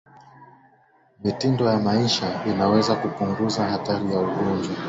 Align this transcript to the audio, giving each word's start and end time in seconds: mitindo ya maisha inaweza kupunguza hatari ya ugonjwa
mitindo 1.23 1.63
ya 1.65 1.79
maisha 1.79 2.45
inaweza 2.45 2.95
kupunguza 2.95 3.63
hatari 3.63 4.13
ya 4.13 4.19
ugonjwa 4.19 4.75